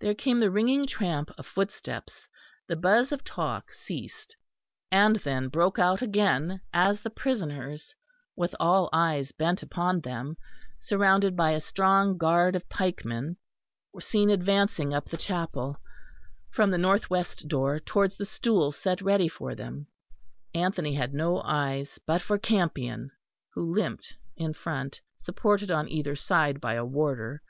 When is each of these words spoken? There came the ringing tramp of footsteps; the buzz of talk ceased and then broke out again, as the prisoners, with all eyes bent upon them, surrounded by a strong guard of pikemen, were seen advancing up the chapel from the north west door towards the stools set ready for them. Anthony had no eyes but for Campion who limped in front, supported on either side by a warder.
There 0.00 0.16
came 0.16 0.40
the 0.40 0.50
ringing 0.50 0.84
tramp 0.84 1.30
of 1.38 1.46
footsteps; 1.46 2.26
the 2.66 2.74
buzz 2.74 3.12
of 3.12 3.22
talk 3.22 3.72
ceased 3.72 4.34
and 4.90 5.14
then 5.22 5.46
broke 5.46 5.78
out 5.78 6.02
again, 6.02 6.60
as 6.72 7.02
the 7.02 7.10
prisoners, 7.10 7.94
with 8.34 8.52
all 8.58 8.88
eyes 8.92 9.30
bent 9.30 9.62
upon 9.62 10.00
them, 10.00 10.36
surrounded 10.80 11.36
by 11.36 11.52
a 11.52 11.60
strong 11.60 12.18
guard 12.18 12.56
of 12.56 12.68
pikemen, 12.68 13.36
were 13.92 14.00
seen 14.00 14.28
advancing 14.28 14.92
up 14.92 15.08
the 15.08 15.16
chapel 15.16 15.78
from 16.50 16.72
the 16.72 16.76
north 16.76 17.08
west 17.08 17.46
door 17.46 17.78
towards 17.78 18.16
the 18.16 18.26
stools 18.26 18.76
set 18.76 19.00
ready 19.00 19.28
for 19.28 19.54
them. 19.54 19.86
Anthony 20.52 20.94
had 20.96 21.14
no 21.14 21.40
eyes 21.42 22.00
but 22.08 22.20
for 22.22 22.38
Campion 22.40 23.08
who 23.52 23.72
limped 23.72 24.16
in 24.36 24.52
front, 24.52 25.00
supported 25.14 25.70
on 25.70 25.88
either 25.88 26.16
side 26.16 26.60
by 26.60 26.74
a 26.74 26.84
warder. 26.84 27.40